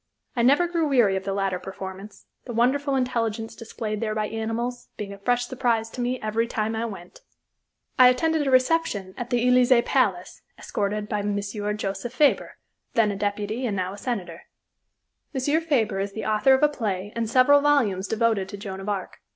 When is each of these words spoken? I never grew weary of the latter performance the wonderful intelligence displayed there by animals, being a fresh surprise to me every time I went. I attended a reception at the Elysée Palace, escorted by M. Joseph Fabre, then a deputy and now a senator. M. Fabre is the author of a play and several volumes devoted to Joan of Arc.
I 0.35 0.41
never 0.41 0.67
grew 0.67 0.87
weary 0.87 1.15
of 1.15 1.25
the 1.25 1.31
latter 1.31 1.59
performance 1.59 2.25
the 2.45 2.53
wonderful 2.53 2.95
intelligence 2.95 3.53
displayed 3.55 4.01
there 4.01 4.15
by 4.15 4.29
animals, 4.29 4.87
being 4.97 5.13
a 5.13 5.19
fresh 5.19 5.45
surprise 5.45 5.91
to 5.91 6.01
me 6.01 6.19
every 6.21 6.47
time 6.47 6.75
I 6.75 6.85
went. 6.85 7.19
I 7.99 8.07
attended 8.09 8.47
a 8.47 8.49
reception 8.49 9.13
at 9.15 9.29
the 9.29 9.45
Elysée 9.45 9.85
Palace, 9.85 10.41
escorted 10.57 11.07
by 11.07 11.19
M. 11.19 11.39
Joseph 11.39 12.13
Fabre, 12.15 12.57
then 12.95 13.11
a 13.11 13.15
deputy 13.15 13.67
and 13.67 13.75
now 13.77 13.93
a 13.93 13.97
senator. 13.99 14.45
M. 15.35 15.61
Fabre 15.61 15.99
is 15.99 16.13
the 16.13 16.25
author 16.25 16.55
of 16.55 16.63
a 16.63 16.67
play 16.67 17.13
and 17.15 17.29
several 17.29 17.61
volumes 17.61 18.07
devoted 18.07 18.49
to 18.49 18.57
Joan 18.57 18.79
of 18.79 18.89
Arc. 18.89 19.19